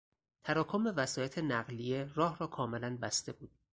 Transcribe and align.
تراکم 0.43 0.83
وسایط 0.95 1.37
نقلیه 1.37 2.11
راه 2.15 2.37
را 2.37 2.47
کاملا 2.47 2.97
بسته 3.01 3.33
بود. 3.33 3.51